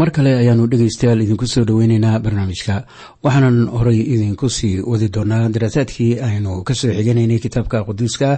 [0.00, 2.74] mar kale ayaanu dhegaystayaal idinku soo dhoweyneynaa barnaamijka
[3.24, 8.28] waxaanan horay idinku sii wadi doonaa daraasaadkii aynu ka soo xiganaynay kitaabka quduuska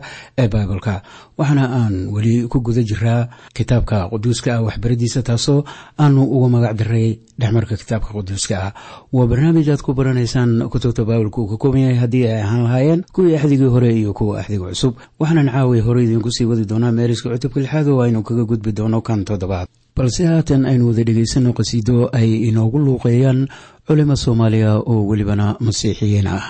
[0.42, 0.94] ee baibalka
[1.42, 5.60] waxaana aan weli ku guda jiraa kitaabka quduuska ah waxbaradiisa taasoo
[5.98, 8.72] aanu uga magac daray dhexmarka kitaabka quduuska ah.
[9.12, 13.00] Waa barnaamij aad ku baranaysaan kutubta baibalka uu ka kooban yahay haddii ay ahaan lahaayeen
[13.14, 14.94] kuwii axdigii hore iyo kuwa axdiga cusub.
[15.20, 19.00] Waxaanan caaway horey idinku sii wadi doonaa meeriska cutubka lixaad oo aynu kaga gudbi doono
[19.02, 19.66] kan toddobaad.
[19.96, 23.40] Balse haatan aynu wada dhegaysano qhasiido ay inoogu luuqeeyaan
[23.86, 26.44] culimo soomaaliya oo welibana masiixiyiin ah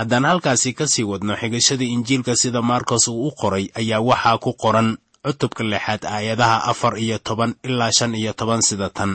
[0.00, 4.50] haddaan halkaasi ka sii wadno xigashada injiilka sida maarkos uu u qoray ayaa waxaa ku
[4.62, 4.88] qoran
[5.24, 9.12] cutubka lixaad aayadaha afar iyo toban ilaa shan iyo toban sida tan.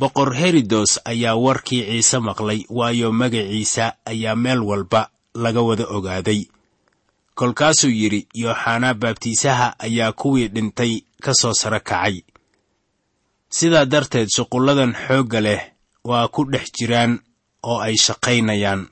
[0.00, 6.40] Boqor herodos ayaa warkii ciise maqlay waayo magaciisa ayaa meel walba laga wada ogaaday.
[7.38, 10.92] Kolkaasuu yidhi yooxanaa baabtiisaha ayaa kuwii dhintay
[11.24, 12.16] ka soo sara kacay.
[13.56, 15.60] Sidaa darteed shuqulladan xoogga leh
[16.04, 17.12] waa ku dhex jiraan
[17.62, 18.88] oo ay shaqaynayaan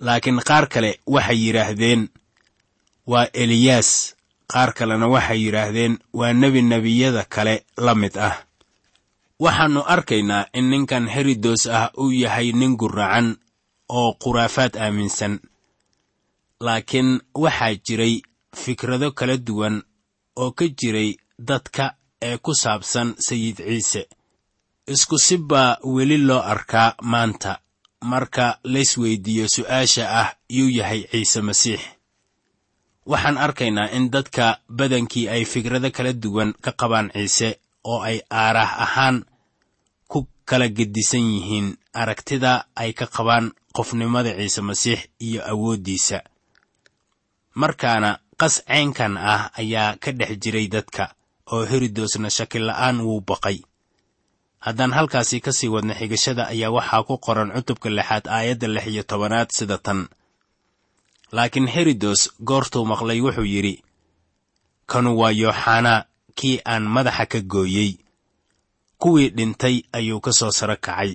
[0.00, 2.08] laakiin qaar kale waxay yidhaahdeen
[3.06, 3.90] waa eliyaas.
[4.52, 8.36] Qaar kalena waxay yidhaahdeen waa nebi nebiyada kale la mid ah.
[9.40, 13.36] Waxaannu arkaynaa in ninkan herodos ah uu yahay nin gurracan
[13.88, 15.34] oo khuraafaad aaminsan
[16.60, 18.14] laakiin waxaa jiray
[18.62, 19.76] fikrado kala duwan
[20.36, 24.02] oo ka jiray dadka ee ku saabsan sayid ciise.
[24.86, 27.60] Isku si baa weli loo arkaa maanta
[28.02, 31.80] marka laysweydiiyo su'aasha ah yuu yahay ciise masiix.
[33.06, 38.72] Waxaan arkaynaa in dadka badankii ay fikrado kala duwan ka qabaan ciise oo ay aaraah
[38.84, 39.24] ahaan
[40.08, 46.20] ku kala gedisan yihiin aragtida ay ka qabaan qofnimada ciise masiix iyo awooddiisa.
[47.54, 51.14] Markaana qas caynkan ah ayaa ka dhex jiray dadka
[51.52, 53.58] oo herodosna shakila'aan wuu baqay
[54.66, 59.02] haddaan halkaasi ka sii wadna xigashada ayaa waxaa ku qoran cutubka lixaad aayadda lix iyo
[59.10, 60.00] tobanaad sida tan.
[61.36, 63.74] Laakiin herodos goortuu maqlay wuxuu yidhi
[64.90, 66.04] kanu waa yooxanaa
[66.38, 67.90] kii aan madaxa ka gooyey.
[69.00, 71.12] Kuwii dhintay ayuu ka soo saro kacay.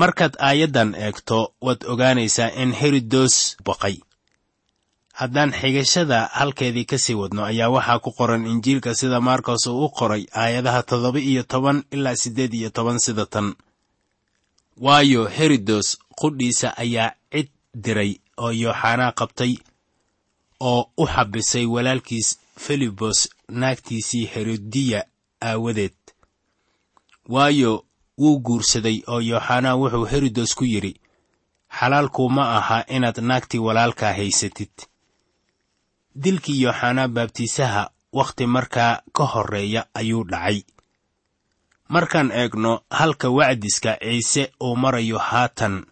[0.00, 3.34] Markaad aayaddan eegto waad ogaanaysaa in herodos
[3.66, 3.96] baqay
[5.20, 9.88] haddaan xigashada halkeedii ka sii wadno ayaa waxaa ku qoran injiilka sida maarkos uu u
[9.98, 13.54] qoray aayadaha toddoba iyo toban ilaa siddeed iyo toban sida tan.
[14.76, 17.48] Waayo herodos qudhiisa ayaa cid
[17.84, 19.52] diray oo yooxanaa qabtay
[20.60, 25.04] oo u xabisay walaalkiis filibos naagtiisii herodiya
[25.42, 25.94] aawadeed.
[27.28, 27.84] Waayo
[28.18, 30.94] wuu guursaday oo yooxanaa wuxuu herodos ku yidhi
[31.78, 34.72] xalaalkuu ma aha inaad naagtii walaalkaa haysatid
[36.14, 40.62] dilkii yooxanaa baabtiisaha wakhti markaa ka horreeya ayuu dhacay.
[41.88, 45.84] Markaan eegno halka wacdiska ciise uu marayo haatan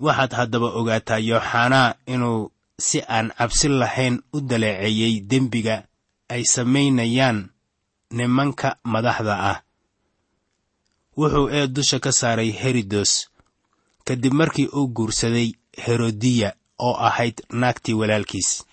[0.00, 5.82] waxaad haddaba ogaataa yooxanaa inuu si aan cabsi lahayn u daleeceeyey dembiga
[6.28, 7.48] ay samaynayaan
[8.10, 9.58] nimanka madaxda ah.
[11.16, 13.30] Wuxuu eed dusha ka saaray herodos
[14.04, 15.52] kadib markii uu guursaday
[15.86, 18.64] herodiya oo ahayd naagtii walaalkiis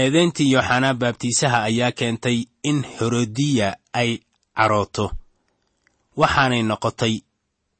[0.00, 2.38] eedayntii yooxanaa baabtiisaha ayaa keentay
[2.70, 3.68] in herodiya
[4.00, 4.10] ay
[4.56, 5.06] carooto.
[6.20, 7.14] Waxaanay noqotay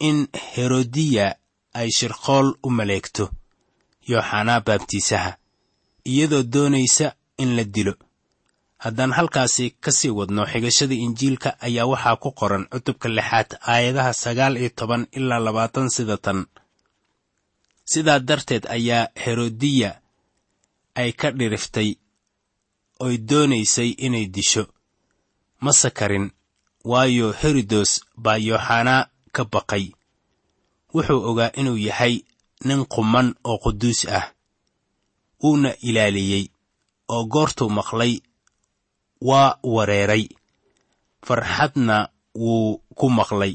[0.08, 0.18] in
[0.56, 1.26] herodiya
[1.80, 3.24] ay shirqool u maleegto
[4.10, 5.30] yooxanaa baabtiisaha
[6.10, 7.06] iyadoo doonaysa
[7.42, 7.94] in la dilo.
[8.84, 14.54] Haddaan halkaasi ka sii wadno xigashada injiilka ayaa waxaa ku qoran cutubka lixaad aayadaha sagaal
[14.60, 16.40] iyo toban ilaa labaatan sida tan.
[17.92, 19.90] Sidaa darteed ayaa herodiya
[21.00, 21.88] ay ka dhiriftay
[23.00, 24.66] oy doonaysay inay disho.
[25.60, 26.30] Ma sakarin
[26.84, 29.92] waayo herodos baa yooxanaa ka baqay.
[30.94, 32.14] Wuxuu ogaa inuu yahay
[32.64, 34.32] nin quman oo quduus ah.
[35.42, 36.48] Wuuna ilaaliyey
[37.08, 38.20] oo goortuu maqlay
[39.20, 40.28] waa wareeray.
[41.26, 43.54] Farxadna wuu ku maqlay.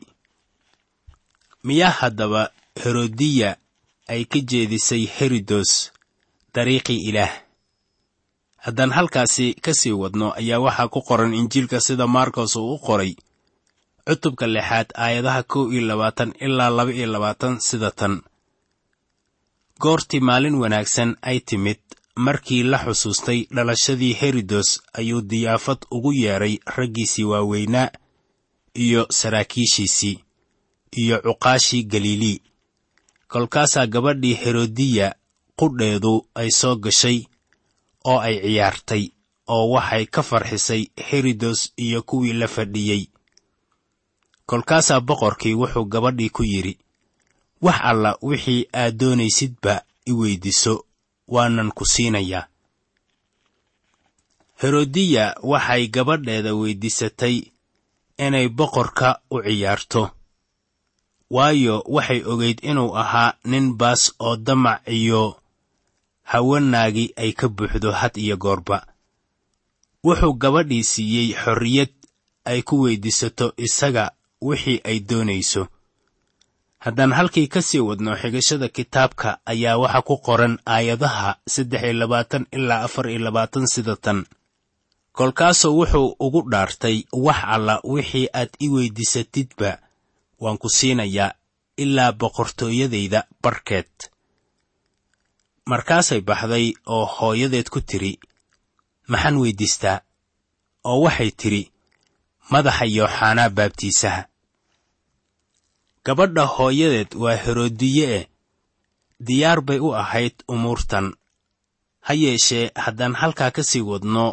[1.63, 3.57] Miyaa haddaba herodiya
[4.07, 5.91] ay ka jeedisay herodos
[6.53, 7.48] dariiqii ilaah
[8.65, 13.13] haddaan halkaasi ka sii wadno ayaa waxaa ku qoran injiilka sida markos uu u qoray.
[14.07, 18.21] Cutubka lixaad aayadaha kow iyo labaatan ilaa laba iyo labaatan sida tan.
[19.81, 21.79] Goortii maalin wanaagsan ay timid.
[22.25, 27.89] Markii la xusuustay dhalashadii herodos ayuu diyaafad ugu yeedhay raggiisii waaweynaa
[28.73, 30.19] iyo saraakiishiisii
[31.01, 32.41] iyo cuqaashii galilii.
[33.27, 35.15] Kolkaasaa gabadhii herodiya
[35.59, 37.23] qudheedu ay soo gashay
[38.05, 39.03] oo ay ciyaartay
[39.47, 43.03] oo waxay ka farxisay herodos iyo kuwii la fadhiyey
[44.45, 46.77] kolkaasaa boqorkii wuxuu gabadhii ku yidhi
[47.61, 50.85] wax alla wixii aad doonaysidba i weyddiiso
[51.27, 52.47] waanan ku siinayaa.
[54.61, 57.35] Herodiya waxay gabadheeda weyddiisatay
[58.25, 60.03] inay boqorka u ciyaarto
[61.35, 65.21] waayo waxay ogayd inuu ahaa nin baas oo damac iyo
[66.31, 68.77] hawanaagi ay ka buuxdo had iyo goorba.
[70.05, 71.91] Wuxuu gabadhii siiyey xorriyad
[72.51, 74.05] ay ku weyddiisato isaga
[74.47, 75.63] wixii ay doonayso.
[76.85, 82.43] Haddaan halkii ka sii wadno xigashada kitaabka ayaa waxa ku qoran aayadaha saddex iyo labaatan
[82.57, 84.19] ilaa afar iyo labaatan sida tan.
[85.17, 89.71] Kolkaasuu wuxuu ugu dhaartay wax alla wixii aad i weyddiisatidba
[90.41, 91.31] waan ku siinayaa
[91.83, 93.91] ilaa boqortooyadayda barkeed
[95.71, 98.13] markaasay baxday oo hooyadeed ku tidhi
[99.11, 99.97] maxaan weyddiistaa?
[100.89, 101.63] oo waxay tidhi
[102.51, 104.21] madaxa yooxanaa baabtiisaha.
[106.05, 108.25] Gabadha hooyadeed waa herodiye eh.
[109.25, 111.07] Diyaar bay u ahayd umuurtan.
[112.05, 114.25] Ha yeeshee haddaan halkaa ka sii wadno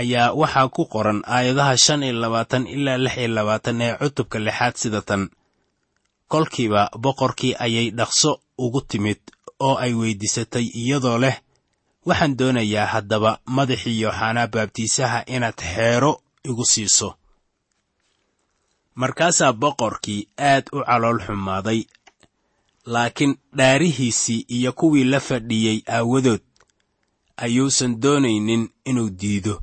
[0.00, 4.74] ayaa waxaa ku qoran aayadaha shan iyo labaatan ilaa lix iyo labaatan ee cutubka lixaad
[4.82, 5.22] sida tan.
[6.28, 9.20] Kolkiiba boqorkii ayay dhaqso ugu timid
[9.60, 11.36] oo ay weyddiisatay iyadoo leh
[12.06, 16.12] waxaan doonayaa haddaba madaxii yooxanaa baabtiisaha inaad xeero
[16.48, 17.08] igu siiso.
[18.94, 21.80] Markaasaa boqorkii aad u calool xumaaday
[22.86, 26.42] laakiin dhaarihiisii iyo kuwii la fadhiyey aawadood
[27.36, 29.62] ayuusan doonaynin inuu diido.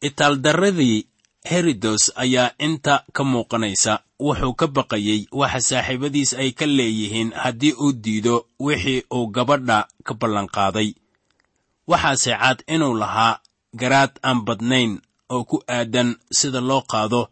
[0.00, 1.06] Itaaldarradii
[1.50, 7.92] herodos ayaa inta ka muuqanaysa wuxuu ka baqayey waxa saaxiibadiis ay ka leeyihiin haddii uu
[7.92, 10.94] diido wixii uu gabadha ka ballanqaaday
[11.90, 13.40] waxaase cad inuu lahaa
[13.80, 14.92] garaad aan badnayn
[15.34, 17.28] oo ku aadan sida loo qaado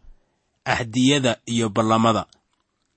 [0.65, 2.25] ahdiyada iyo ballamada.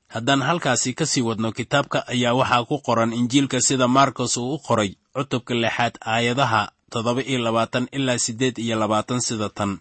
[0.08, 4.58] Haddaan halkaasi ka sii wadno kitaabka ayaa waxaa ku qoran injiilka sida markos uu u
[4.66, 9.78] qoray cutubka lixaad aayadaha toddoba iyo labaatan ilaa siddeed iyo labaatan sida tan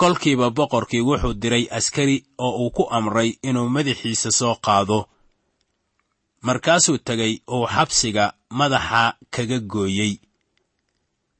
[0.00, 4.98] kolkiiba boqorkii wuxuu diray askari oo uu ku amray inuu madaxiisa soo qaado.
[6.46, 8.24] Markaasuu tegay uu xabsiga
[8.58, 9.02] madaxa
[9.34, 10.12] kaga gooyey.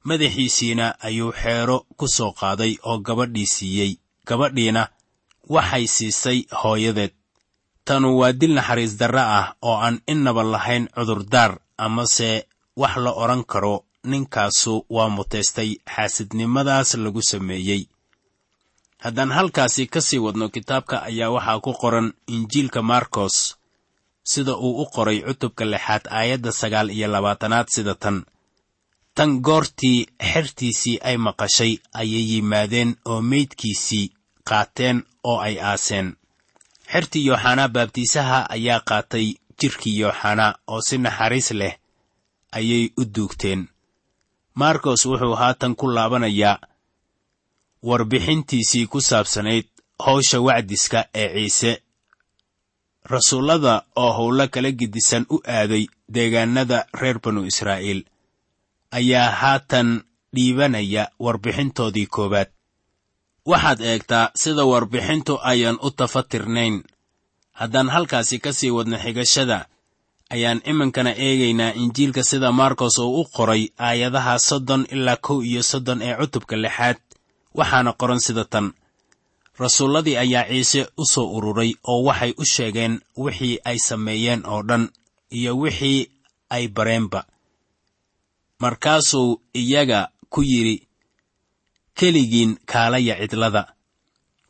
[0.09, 3.93] Madaxiisiina ayuu xeero ku soo qaaday oo gabadhii siiyey.
[4.29, 4.83] Gabadhiina
[5.55, 7.12] waxay siisay hooyadeed.
[7.87, 11.52] Tanu waa dil naxariis darre ah oo aan innaba lahayn cudurdaar
[11.85, 12.31] amase
[12.81, 13.75] wax la odhan karo
[14.11, 17.83] ninkaasu waa muteystay xaasidnimadaas lagu sameeyey
[19.04, 23.37] haddaan halkaasi ka sii wadno kitaabka ayaa waxaa ku qoran injiilka markos
[24.30, 28.16] sida uu u qoray cutubka lixaad aayadda sagaal iyo labaatanaad sida tan.
[29.16, 29.99] Tan goortii
[30.33, 34.07] xertiisii ay maqashay ayay yimaadeen oo meydkiisii
[34.49, 34.99] qaateen
[35.30, 36.09] oo ay aaseen.
[36.92, 39.26] Xertii yooxanaa baabtiisaha ayaa qaatay
[39.61, 41.75] jidhkii yooxanaa oo si naxariis leh
[42.59, 43.61] ayay u duugteen.
[44.61, 46.59] Markos wuxuu haatan ku laabanayaa
[47.83, 49.67] warbixintiisii ku saabsanayd
[50.07, 51.83] howsha wacdiska ee ciise.
[53.05, 58.05] Rasuullada oo howlo kala gedisan u aaday deegaanada reer banu israa'iil
[58.99, 59.89] ayaa haatan
[60.35, 62.51] dhiibanaya warbixintoodii koowaad.
[63.51, 66.83] Waxaad eegtaa sida warbixintu ayaan u tafatirnayn.
[67.53, 69.67] Haddaan halkaasi ka sii wadno xigashada
[70.31, 76.03] ayaan iminkana eegaynaa injiilka sida markos uu u qoray aayadaha soddon ilaa kow iyo soddon
[76.03, 76.97] ee cutubka lixaad
[77.59, 78.66] waxaana qoran sida tan.
[79.59, 84.85] Rasuulladii ayaa ciise u soo ururay oo waxay u sheegeen wixii ay sameeyeen oo dhan
[85.38, 86.11] iyo wixii
[86.50, 87.21] ay bareenba.
[88.61, 90.00] Markaasuu iyaga
[90.33, 90.76] ku yidhi
[91.95, 93.62] keligiin kaalaya cidlada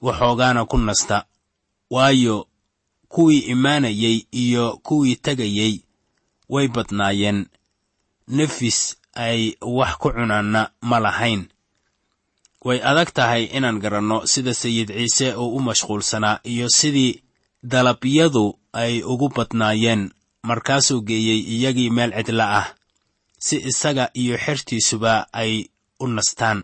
[0.06, 1.18] waxoogaana ku nasta
[1.90, 2.36] waayo
[3.12, 5.74] kuwii imaanayey iyo kuwii tegayey
[6.48, 7.46] way badnaayeen.
[8.36, 8.78] Nefis
[9.14, 11.42] ay wax ku cunaanna ma lahayn
[12.66, 17.12] way adag tahay inaan garanno sida sayid ciise uu u mashquulsanaa iyo sidii
[17.72, 20.02] dalabyadu ay ugu badnaayeen.
[20.48, 22.66] Markaasuu geeyey iyagii meel cidla ah
[23.46, 25.52] si isaga iyo xertiisuba ay
[26.00, 26.58] u nastaan.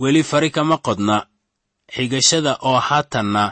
[0.00, 1.16] Weli fari kama qodna
[1.94, 3.44] xigashada oo haatanna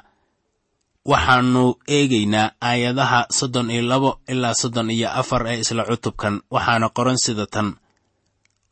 [1.11, 1.65] waxaannu
[1.97, 7.47] eegaynaa aayadaha soddon iyo labo ilaa soddon iyo afar ee isla cutubkan waxaana qoran sida
[7.55, 7.69] tan.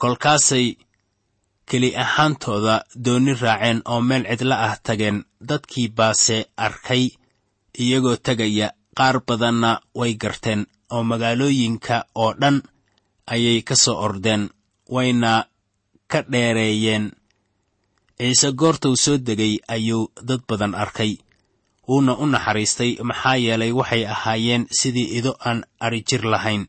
[0.01, 0.67] Kolkaasay
[1.73, 2.75] keli ahaantooda
[3.05, 6.37] doonni raaceen oo meel cidla ah tageen dadkii baase
[6.67, 7.05] arkay
[7.83, 12.57] iyagoo tegaya qaar badanna way garteen oo magaalooyinka oo dhan
[13.33, 14.43] ayay ka soo ordeen
[14.95, 15.33] wayna
[16.11, 17.05] ka dheereeyeen.
[18.19, 21.13] Ciise goortuu soo degay ayuu dad badan arkay.
[21.89, 26.65] Wuuna u naxariistay maxaa yeelay waxay ahaayeen sidii ido aan adhi jir lahayn.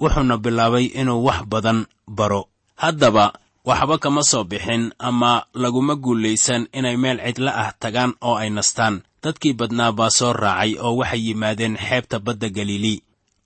[0.00, 2.42] Wuxuuna bilaabay inuu wax badan baro.
[2.82, 3.32] Haddaba
[3.64, 9.02] waxba kama soo bixin ama laguma guulaysan inay meel cidla ah tagaan oo ay nastaan.
[9.22, 12.98] Dadkii badnaa baa soo raacay oo waxay yimaadeen xeebta badda galilii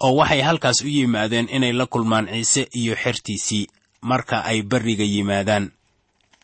[0.04, 3.66] oo waxay halkaas u yimaadeen inay la kulmaan ciise iyo xertiisii
[4.00, 5.64] marka ay barriga yimaadaan.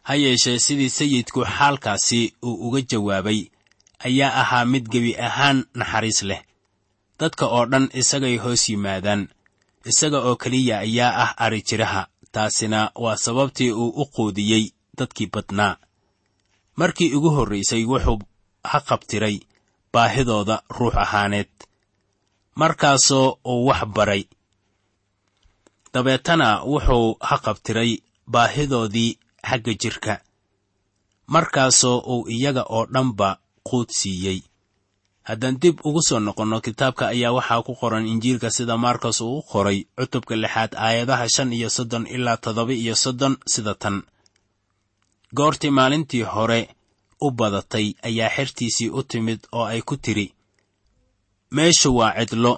[0.02, 3.40] Ha yeeshee sidii sayidku xaalkaasi uu uga jawaabay
[4.04, 6.42] ayaa ahaa mid gebi ahaan naxariis leh.
[7.20, 9.28] Dadka oo dhan isagay hoos yimaadaan
[9.90, 12.02] isaga oo keliya ayaa ah adhi jiraha
[12.32, 14.64] taasina waa sababtii uu u quudiyey
[14.98, 15.76] dadkii badnaa.
[16.76, 18.18] Markii ugu horraysay wuxuu
[18.70, 19.36] ha qabtiray
[19.92, 21.50] baahidooda ruux ahaaneed
[22.60, 24.24] markaasoo uu wax baray.
[25.94, 27.90] Dabeetana wuxuu ha qabtiray
[28.32, 30.14] baahidoodii xagga jirka
[31.34, 33.28] markaasoo uu iyaga oo dhanba
[33.68, 34.38] quud siiyey
[35.28, 39.42] haddaan dib ugu soo noqonno kitaabka ayaa waxaa ku qoran injiilka sida markos uu u
[39.50, 43.96] qoray cutubka lixaad aayadaha shan iyo soddon ilaa toddoba iyo soddon sida tan.
[45.36, 46.60] Goortii maalintii hore
[47.20, 50.26] u badatay ayaa xertiisii u timid oo ay ku tidhi
[51.56, 52.54] meeshu waa cidlo.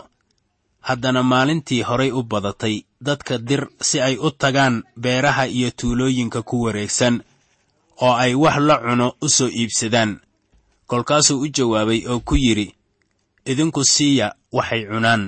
[0.88, 6.56] Haddana maalintii horay u badatay dadka dir si ay u tagaan beeraha iyo tuulooyinka ku
[6.64, 7.14] wareegsan
[8.04, 10.20] oo ay wax la cuno u soo iibsadaan
[10.90, 12.66] kolkaasuu u jawaabay oo ku yidhi
[13.50, 14.26] idinku siiya
[14.56, 15.22] waxay cunaan.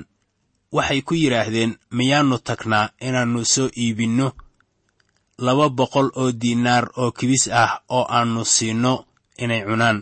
[0.76, 4.28] Waxay ku yidhaahdeen miyaannu tagnaa inaannu soo iibinno
[5.44, 8.94] laba boqol oo diinaar oo kibis ah oo aannu siinno
[9.42, 9.98] inay cunaan.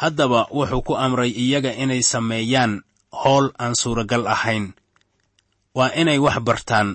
[0.00, 2.72] Haddaba wuxuu ku amray iyaga inay sameeyaan
[3.22, 4.66] howl aan suuragal ahayn.
[5.76, 6.88] Waa inay wax bartaan.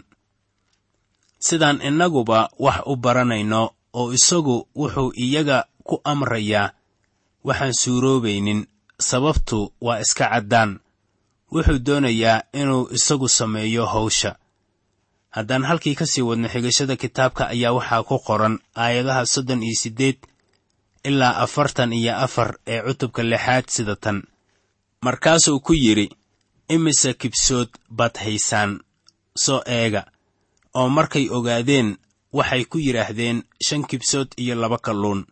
[1.45, 3.61] Sidaan innaguba wax u baranayno
[3.99, 6.73] oo isagu wuxuu iyaga ku amrayaa
[7.47, 8.67] waxaan suuroobaynin
[8.99, 10.79] sababtu waa iska caddaan.
[11.53, 14.35] Wuxuu doonayaa inuu isagu sameeyo hawsha.
[15.35, 20.17] Haddaan halkii ka sii wadno xigashada kitaabka ayaa waxaa ku qoran aayadaha soddon iyo siddeed
[21.03, 24.23] ilaa afartan iyo afar ee cutubka lixaad sida tan.
[25.01, 26.07] Markaasuu ku yidhi
[26.69, 28.79] imise kibsood baad haysaan?
[29.43, 30.03] soo eega.
[30.73, 31.97] Oo markay ogaadeen
[32.33, 35.25] waxay ku yidhaahdeen shan kibsood iyo laba kalluun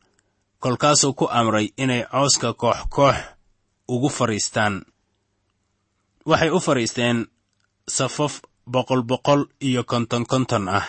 [0.59, 3.15] kolkaasuu ku amray inay cooska koox koox
[3.93, 4.75] ugu fadhiistaan.
[6.29, 7.17] Waxay u fadhiisteen
[7.87, 8.33] safaf
[8.73, 10.87] boqol boqol iyo konton konton ah.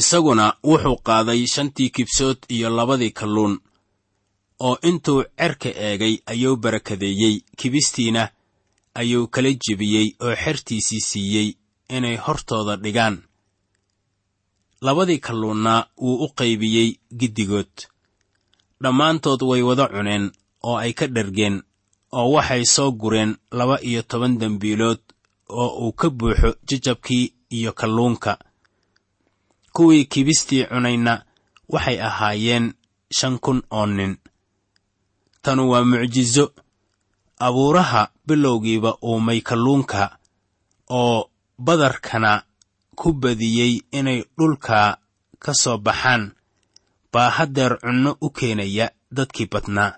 [0.00, 3.54] Isaguna wuxuu qaaday shantii kibsood iyo labadii kalluun
[4.66, 7.36] oo intuu cerka eegay ayuu barakadeeyey.
[7.58, 8.28] Kibistiina
[8.94, 11.48] ayuu kala jebiyey oo xertiisii siiyey
[11.96, 13.16] inay hortooda dhigaan.
[14.80, 17.72] Labadii kalluunna wuu u qaybiyey giddigood
[18.82, 20.24] dhammaantood way wada cuneen
[20.68, 21.56] oo ay ka dhargeen
[22.12, 25.00] oo waxay soo gureen laba iyo toban dembiilood
[25.48, 28.38] oo uu ka buuxo jajabkii iyo kalluunka.
[29.74, 31.24] Kuwii kibistii cunayna
[31.68, 32.74] waxay ahaayeen
[33.16, 34.16] shan kun oo nin.
[35.42, 36.52] Tanu waa mucjizo.
[37.38, 40.18] Abuuraha bilowgiiba uumay kalluunka
[40.90, 42.42] oo badarkana
[42.94, 44.98] ku badiyey inay dhulka
[45.38, 46.32] ka soo baxaan
[47.14, 49.92] baa haddeer cunno u keenaya dadkii badnaa.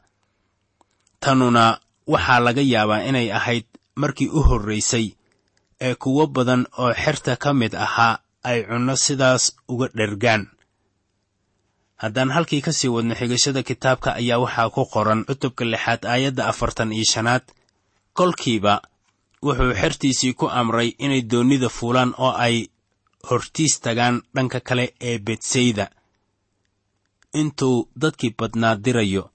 [1.22, 1.64] Tanuna
[2.12, 3.66] waxaa laga yaabaa inay ahayd
[4.02, 5.06] markii u horraysay
[5.86, 8.14] ee kuwo badan oo xerta ka mid ahaa
[8.50, 10.42] ay cunno sidaas uga dhergaan.
[12.02, 16.92] Haddaan halkii ka sii wadno xigashada kitaabka ayaa waxaa ku qoran cutubka lixaad aayadda afartan
[16.92, 17.42] iyo shanaad.
[18.18, 18.74] Kolkiiba
[19.44, 22.56] wuxuu xertiisii ku amray inay doonnida fuulaan oo ay
[23.28, 25.86] hortiis tagaan dhanka kale ee betsayda
[27.34, 29.30] intuu dadkii badnaa dirayo.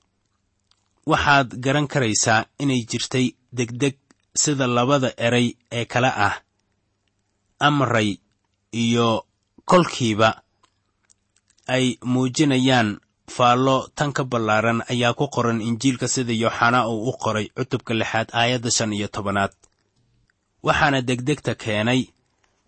[1.06, 3.96] Waxaad garan karaysaa inay jirtay degdeg
[4.36, 6.36] sida labada eray ee kale ah
[7.60, 8.18] amray
[8.72, 9.26] iyo
[9.66, 10.30] kolkiiba
[11.68, 13.00] ay muujinayaan
[13.36, 18.30] faallo tan ka ballaaran ayaa ku qoran injiilka sida yooxanaa uu u qoray cutubka lixaad
[18.34, 19.52] aayadda shan iyo tobanaad.
[20.64, 22.02] Waxaana degdegta keenay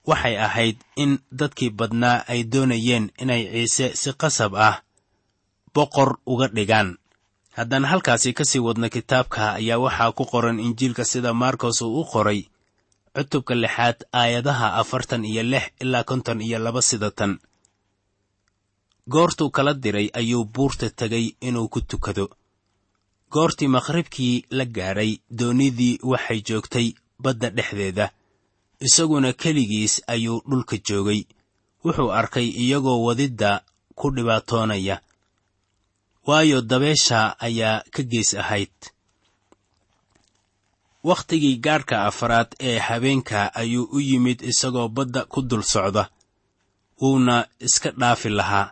[0.10, 4.76] waxay ahayd in dadkii badnaa ay doonayeen inay ciise si qasab ah
[5.76, 6.90] boqor uga dhigaan.
[7.58, 12.06] Haddaan halkaasi ka sii wadno kitaabka ayaa waxaa ku qoran injiilka sida markos uu u
[12.12, 12.40] qoray
[13.16, 17.34] cutubka lixaad aayadaha afartan iyo lix ilaa konton iyo laba sida tan.
[19.14, 22.26] Goortuu kala diray ayuu buurta tegay inuu ku tukado.
[23.34, 26.88] Goortii maqribkii la gaadhay doonnidii waxay joogtay
[27.24, 28.06] badda dhexdeeda.
[28.88, 31.22] Isaguna keligiis ayuu dhulka joogay.
[31.84, 33.52] Wuxuu arkay iyagoo wadidda
[33.96, 34.96] ku dhibaatoonaya
[36.28, 38.72] waayo dabeesha ayaa ka gees ahayd.
[41.04, 46.10] Wakhtigii gaadhka afaraad ee habeenka ayuu u yimid isagoo badda ku dul socda
[47.02, 48.72] wuuna iska dhaafi lahaa.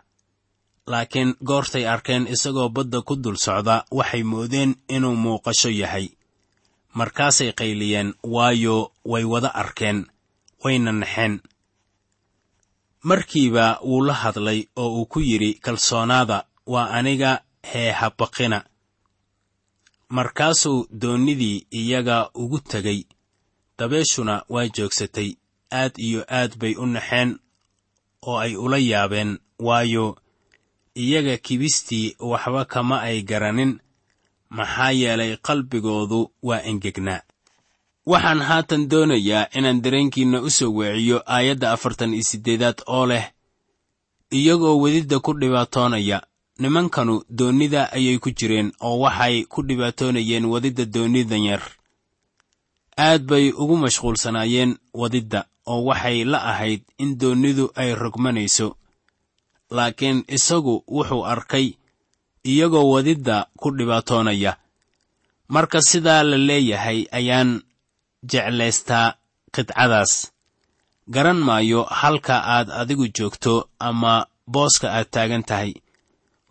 [0.86, 6.06] Laakiin goortay arkeen isagoo badda ku dul socda waxay moodeen inuu muuqasho yahay.
[6.98, 9.98] Markaasay qayliyeen waayo way wada arkeen
[10.64, 11.34] wayna naxeen.
[13.08, 16.38] Markiiba wuu la hadlay oo uu ku yidhi kalsoonaada
[16.72, 17.30] waa aniga
[17.70, 18.58] hee habaqina.
[20.08, 23.00] Markaasuu doonnidii iyaga ugu tegay
[23.78, 25.30] dabeeshuna waa joogsatay.
[25.72, 27.30] Aad iyo aad bay u naxeen
[28.28, 29.38] oo ay ula yaabeen.
[29.58, 30.06] Waayo
[30.94, 33.72] iyaga kibistii waxba kama ay garanin.
[34.56, 37.20] Maxaa yeelay qalbigoodu waa engegnaa.
[38.06, 43.24] Waxaan haatan doonayaa inaan dareenkiinna u soo weeciyo aayadda afartan iyo siddeedaad oo leh
[44.38, 46.18] iyagoo wedidda ku dhibaatoonaya
[46.58, 51.62] nimankanu doonnida ayay ku jireen oo waxay ku dhibaatoonayeen wadidda doonnidan yar.
[52.98, 58.76] Aad bay ugu mashquulsanaayeen wadidda oo waxay la ahayd in doonnidu ay rogmanayso.
[59.70, 61.66] Laakiin isagu wuxuu arkay
[62.44, 64.56] iyagoo wadidda ku dhibaatoonaya.
[65.48, 67.62] Marka sidaa la leeyahay ayaan
[68.30, 69.14] jeclaystaa
[69.54, 70.12] qidcadaas
[71.08, 75.74] garan maayo halka aad adigu joogto ama booska aad taagan tahay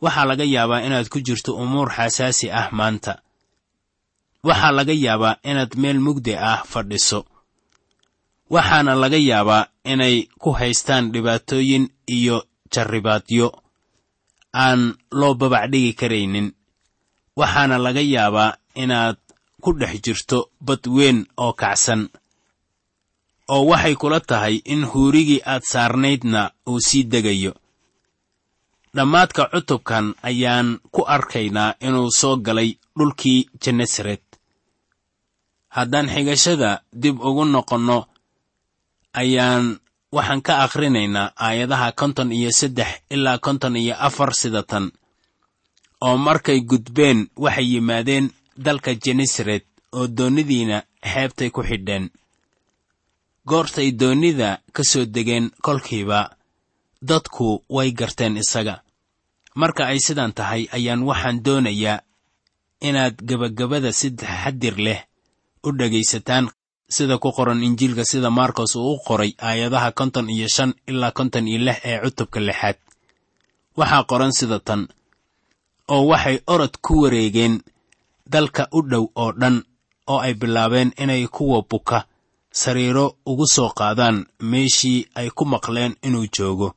[0.03, 3.13] waxaa laga yaabaa inaad ku jirto umuur xasaasi ah maanta.
[4.47, 7.19] Waxaa laga yaabaa inaad meel mugdi ah fadhiso.
[8.53, 11.85] Waxaana laga yaabaa inay ku haystaan dhibaatooyin
[12.17, 12.37] iyo
[12.73, 13.47] jarribaadyo
[14.63, 14.81] aan
[15.19, 16.47] loo babacdhigi karaynin.
[17.39, 19.17] Waxaana laga yaabaa inaad
[19.63, 22.01] ku dhex jirto bad weyn oo kacsan
[23.53, 27.53] oo waxay kula tahay in huurigii aad saarnaydna uu sii degayo
[28.95, 34.23] dhammaadka cutubkan ayaan ku arkaynaa inuu soo galay dhulkii genesaret
[35.75, 37.97] haddaan xigashada dib ugu noqonno
[39.21, 39.65] ayaan
[40.15, 44.85] waxaan ka akhrinaynaa aayadaha konton iyo saddex ilaa konton iyo afar sida tan
[46.05, 48.25] oo markay gudbeen waxay yimaadeen
[48.65, 49.65] dalka genesaret
[49.97, 50.77] oo doonnidiina
[51.11, 52.05] xeebtay ku xidheen.
[53.47, 56.19] Goortay doonnida ka soo degeen kolkiiba
[57.01, 58.81] dadku way garteen isaga.
[59.55, 62.01] Marka ay sidan tahay ayaan waxaan doonayaa
[62.81, 65.01] inaad gebagabada si taxadir leh
[65.63, 66.45] u dhegaysataan
[66.95, 71.47] sida ku qoran injiilka sida markos uu u qoray aayadaha konton iyo shan ilaa konton
[71.47, 72.77] iyo lix ee cutubka lixaad.
[73.77, 74.87] Waxaa qoran sida tan
[75.93, 77.61] oo waxay orod ku wareegeen
[78.33, 79.63] dalka u dhow oo dhan
[80.07, 82.05] oo ay bilaabeen inay kuwa buka
[82.51, 86.69] sariiro ugu soo qaadaan meeshii ay ku maqleen inuu joogo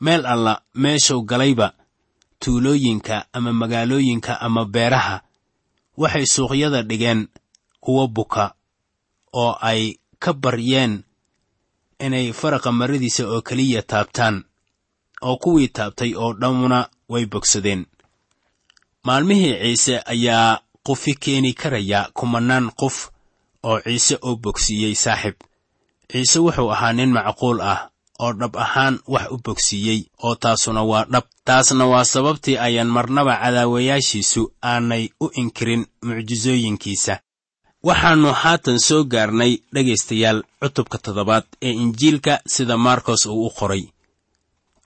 [0.00, 1.72] meel alla meeshuu galayba
[2.38, 5.20] tuulooyinka ama magaalooyinka ama beeraha
[5.96, 7.28] waxay suuqyada dhigeen
[7.80, 8.54] kuwa buka
[9.32, 11.02] oo ay ka baryeen
[11.98, 14.44] inay faraqa maradiisa oo keliya taabtaan
[15.22, 17.86] oo kuwii taabtay oo dhammuna way bogsadeen.
[19.04, 23.08] Maalmihii ciise ayaa qufi keeni karaya kumannaan qof
[23.62, 25.34] oo ciise oo bogsiiyey saaxib.
[26.12, 31.04] Ciise wuxuu ahaa nin macquul ah oo dhab ahaan wax u bogsiiyey oo taasuna waa
[31.12, 31.24] dhab.
[31.44, 37.14] Taasna waa sababtii ayaan marnaba cadaawayaashiisu aanay u inkirin mucjisooyinkiisa
[37.88, 43.82] waxaannu haatan soo gaarnay dhegaystayaal cutubka toddobaad ee injiilka sida markos uu u qoray.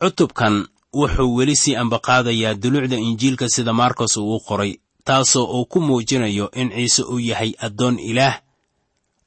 [0.02, 4.72] Cutubkan wuxuu weli sii ambaqaadayaa dulucda injiilka sida markos uu u qoray
[5.04, 8.40] taasoo uu ku muujinayo in ciise uu yahay addoon ilaah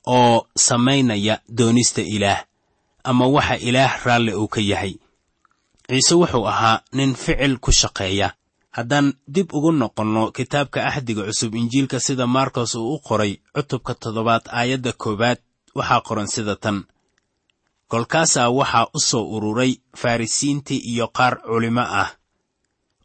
[0.07, 2.39] oo samaynaya doonista ilaah
[3.03, 4.93] ama waxa ilaah raalli uu ka yahay.
[5.89, 8.33] Ciise wuxuu ahaa nin ficil ku shaqeeya.
[8.71, 14.43] Haddaan dib ugu noqonno kitaabka axdiga cusub injiilka sida markos uu u qoray cutubka toddobaad
[14.59, 15.37] aayadda koowaad
[15.77, 16.77] waxaa qoran sida tan.
[17.91, 22.09] Kolkaasaa waxaa u soo ururay farrisiintii iyo qaar culimo ah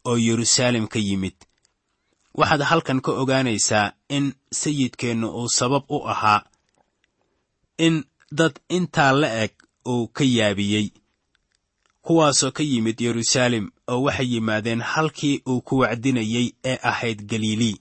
[0.05, 1.35] oo yeruusaalem ka yimid.
[2.39, 4.25] Waxaad halkan ka ogaanaysaa in
[4.59, 6.41] sayidkeennu uu sabab u ahaa
[7.77, 9.51] in dad intaa la eg
[9.93, 10.87] uu ka yaabiyey
[12.05, 17.75] kuwaasoo ka yimid yeruusaalem oo waxay yimaadeen halkii uu ku wacdinayey ee ahayd galilii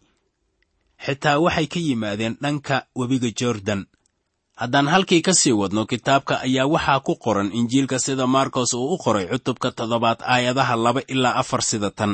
[1.04, 3.82] xitaa waxay ka yimaadeen dhanka webiga jordan.
[4.60, 8.98] Haddaan halkii ka sii wadno kitaabka ayaa waxaa ku qoran injiilka sida markos uu u
[9.04, 12.12] qoray cutubka toddobaad aayadaha laba ilaa afar sida tan.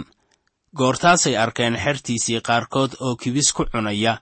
[0.76, 4.12] Goortaasay arkeen xertiisii qaarkood oo kibis ku cunaya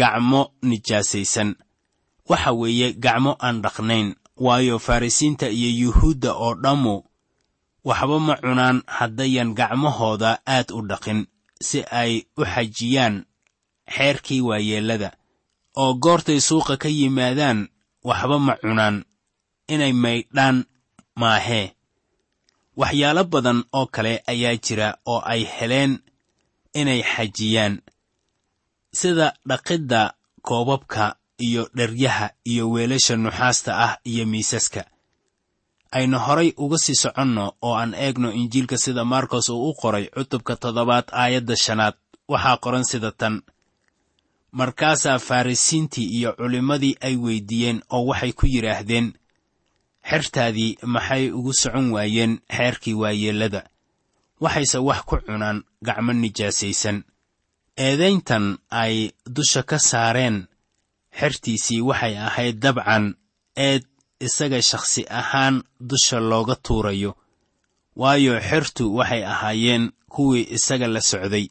[0.00, 1.50] gacmo nijaasaysan.
[2.30, 4.08] Waxa weeye gacmo aan dhaqnayn
[4.44, 6.94] waayo farrisiinta iyo yuhuudda oo dhammu
[7.88, 11.20] waxba ma cunaan haddayan gacmahooda aad u dhaqin
[11.66, 13.14] si ay u xajiyaan
[13.94, 15.10] xeerkii waayeellada.
[15.80, 17.58] Oo goortay suuqa ka yimaadaan
[18.08, 18.96] waxba ma cunaan
[19.72, 20.56] inay maydhaan
[21.20, 21.66] maahee
[22.80, 25.92] waxyaalo badan oo kale ayaa jira oo ay heleen
[26.80, 27.74] inay xajiyaan
[28.98, 30.00] sida dhaqidda
[30.46, 31.04] koobabka
[31.46, 34.82] iyo dheryaha iyo weelasha nuxaasta ah iyo miisaska.
[35.96, 40.56] Aynu horay uga sii soconno oo aan eegno injiilka sida markos uu u qoray cutubka
[40.56, 41.94] toddobaad aayadda shanaad.
[42.32, 43.42] Waxaa qoran sida tan.
[44.52, 49.08] Markaasaa farrisiintii iyo culimmadii ay weyddiiyeen oo waxay ku yidhaahdeen
[50.10, 53.62] xertaadii maxay ugu socon waayeen xeerkii waayeellada?
[54.40, 57.04] Waxayse wax ku cunaan gacmo nijaasaysan.
[57.76, 60.46] Eedayntan ay dusha ka saareen
[61.20, 63.04] xertiisii waxay ahayd dabcan
[63.66, 63.82] eed
[64.26, 65.56] isaga shakhsi ahaan
[65.88, 67.12] dusha looga tuurayo.
[68.00, 71.46] Waayo xertu waxay ahaayeen kuwii isaga la socday.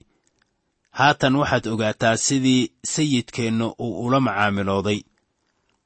[0.99, 4.99] Haatan waxaad ogaataa sidii sayidkeennu uu ula macaamilooday.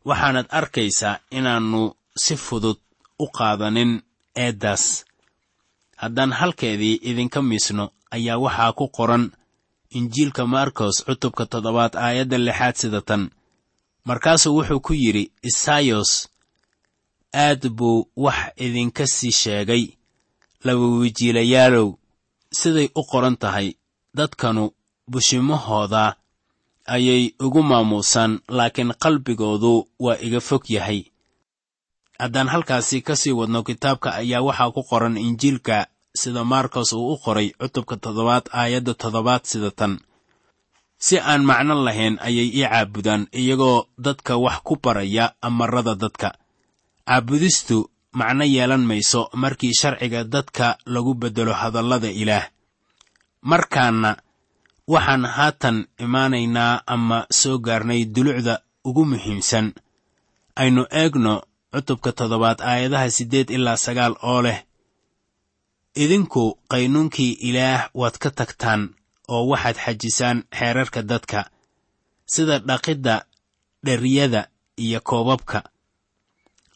[0.08, 1.82] Waxaanad arkaysaa inaannu
[2.24, 2.80] si fudud
[3.20, 3.92] u qaadanin
[4.44, 5.06] eeddaas.
[6.02, 9.26] Haddaan halkeedii idinka miisno ayaa waxaa ku qoran
[9.98, 13.24] injiilka markos cutubka toddobaad aayadda lixaad sida tan
[14.08, 16.12] markaasuu wuxuu ku yidhi isayos
[17.46, 19.84] aad buu wax idinka sii sheegay
[20.66, 21.90] laba wijiilayaalow
[22.60, 23.68] siday u qoran tahay
[24.18, 24.64] dadkanu
[25.12, 26.16] bushimahooda
[26.86, 31.02] ayay ugu maamuusaan laakiin qalbigoodu waa iga fog yahay.
[32.20, 37.18] Haddaan halkaasi ka sii wadno kitaabka ayaa waxaa ku qoran injiilka sida markos uu u
[37.24, 40.00] qoray cutubka toddobaad aayadda toddobaad sida tan
[41.06, 46.30] si aan macno lahayn ayay ii caabudaan iyagoo dadka wax ku baraya amarada dadka.
[47.08, 47.78] Caabudistu
[48.20, 52.46] macno yeelan mayso markii sharciga dadka lagu beddelo hadallada ilaah.
[53.50, 54.12] Markaana
[54.94, 58.56] waxaan haatan imaanaynaa ama soo gaarnay dulucda
[58.88, 59.68] ugu muhiimsan.
[60.62, 61.34] Aynu eegno
[61.74, 64.60] cutubka toddobaad aayadaha siddeed ilaa sagaal oo leh
[66.04, 68.82] idinku qaynuunkii ilaah waad ka tagtaan
[69.28, 71.50] oo waxaad xajisaan xeerarka dadka
[72.26, 73.26] sida dhaqidda
[73.86, 74.42] dheryada
[74.78, 75.60] iyo koobabka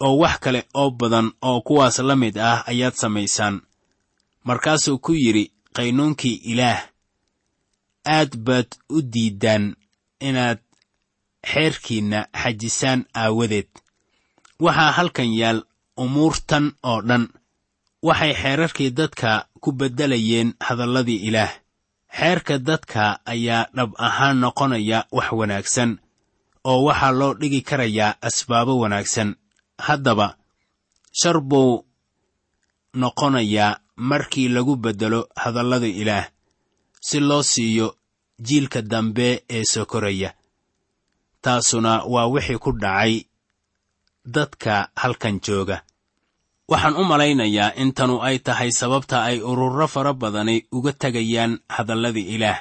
[0.06, 3.62] oo wax kale oo badan oo kuwaas la mid ah ayaad samaysaan.
[4.44, 6.80] Markaasuu ku yidhi qaynuunkii ilaah
[8.06, 9.76] aad baad u diiddaan
[10.20, 10.60] inaad
[11.52, 13.68] xeerkiinna xajisaan aawadeed.
[14.60, 15.60] Waxaa halkan yaal
[15.98, 17.28] umuurtan oo dhan.
[18.04, 21.52] Waxay xeerarkii dadka ku beddelayeen hadalladii ilaah
[22.18, 23.04] xeerka dadka
[23.34, 25.92] ayaa dhab ahaan noqonaya wax wanaagsan
[26.70, 29.30] oo waxaa loo dhigi karayaa asbaabo wanaagsan.
[29.86, 30.28] Haddaba
[31.20, 31.86] shar buu
[33.02, 36.26] noqonayaa markii lagu beddelo hadallada ilaah
[37.08, 37.88] si loo siiyo
[38.46, 40.30] jiilka dambe ee soo koraya.
[41.42, 43.14] Taasuna waa wixii ku dhacay
[44.26, 45.78] dadka halkan jooga
[46.68, 52.28] waxaan u malaynayaa in tanu ay tahay sababta ay ururo fara badani uga tegayaan hadalladii
[52.36, 52.60] ilaah.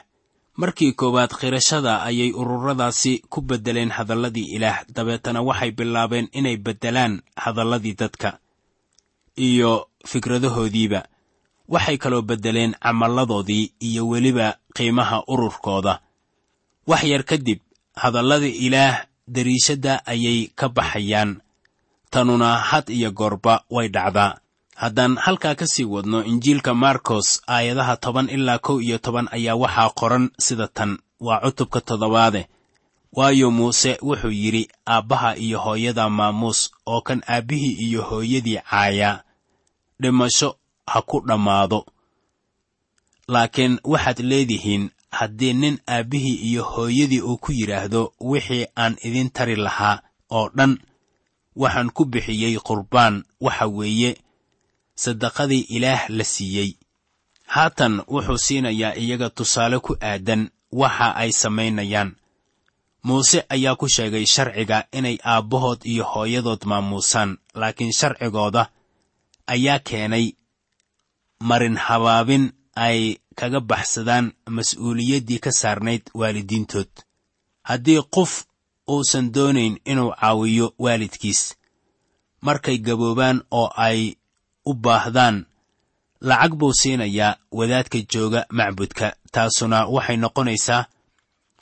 [0.56, 4.84] Markii koowaad khirashada ayay ururadaasi ku beddeleen hadalladii ilaah.
[4.94, 8.38] Dabeetana waxay bilaabeen inay beddelaan hadalladii dadka
[9.36, 11.02] iyo fikradahoodiiba.
[11.68, 16.00] Waxay kaloo beddeleen camalladoodii iyo weliba qiimaha ururkooda.
[16.86, 17.58] Wax yar kadib
[17.96, 21.42] hadalladii ilaah dariishadda ayay ka baxayaan
[22.16, 24.32] tanuna had iyo goorba way dhacdaa
[24.82, 29.90] haddaan halkaa ka sii wadno injiilka markos aayadaha toban ilaa kow iyo toban ayaa waxaa
[29.98, 30.92] qoran sida tan.
[31.26, 32.42] Waa cutubka toddobaade.
[33.16, 34.62] Waayo muuse wuxuu yidhi
[34.94, 36.60] aabbaha iyo hooyada maamuus
[36.92, 39.22] oo kan aabbihii iyo hooyadii caayaa
[40.00, 40.48] dhimasho
[40.92, 41.80] ha ku dhammaado.
[43.32, 44.84] Laakiin waxaad leedihiin
[45.18, 49.96] haddii nin aabbihii iyo hooyadii uu ku yidhaahdo wixii aan idin tari lahaa
[50.30, 50.72] oo dhan
[51.56, 54.16] waxaan ku bixiyey qurbaan waxa weeye
[55.02, 56.70] sadaqadii ilaah la siiyey.
[57.46, 62.16] Haatan wuxuu siinayaa iyaga tusaale ku aadan waxa ay samaynayaan.
[63.06, 68.68] Muuse ayaa ku sheegay sharciga inay aabbahood iyo hooyadood maamuusaan laakiin sharcigooda
[69.46, 70.32] ayaa keenay
[71.40, 76.88] marin habaabin ay kaga baxsadaan mas'uuliyaddii ka saarnayd waalidiintood.
[77.62, 78.45] Haddii qof
[78.90, 81.54] uusan doonayn inuu caawiyo waalidkiis.
[82.40, 84.14] Markay gaboobaan oo ay
[84.66, 85.46] u baahdaan
[86.20, 90.86] lacag buu siinayaa wadaadka jooga macbudka taasuna waxay noqonaysaa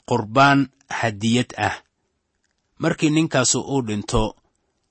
[0.09, 0.59] qurbaan
[0.99, 1.75] hadiyad ah.
[2.79, 4.35] Markii ninkaasu uu dhinto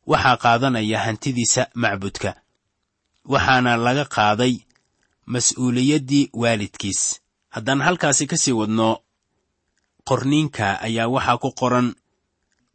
[0.06, 2.30] waxaa qaadanaya hantidiisa macbudka
[3.32, 4.54] waxaana laga qaaday
[5.32, 7.20] mas'uuliyaddii waalidkiis.
[7.54, 8.88] Haddaan halkaasi ka sii wadno
[10.08, 11.94] qorniinka ayaa waxaa ku qoran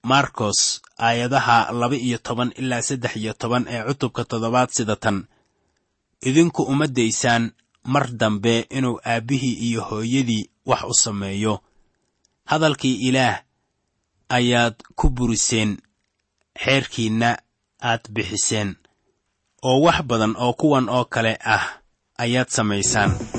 [0.03, 5.25] markos aayadaha laba iyo toban ilaa saddex iyo toban ee cutubka toddobaad sida tan.
[6.21, 7.51] Idinku uma daysaan
[7.83, 11.59] mar dambe inuu aabbihii iyo hooyadii wax u sameeyo.
[12.45, 13.41] Hadalkii ilaah
[14.29, 15.77] ayaad ku buriseen
[16.63, 17.38] xeerkiinna
[17.81, 18.75] aad bixiseen.
[19.63, 21.65] Oo wax badan oo kuwan oo kale ah
[22.17, 23.38] ayaad samaysaan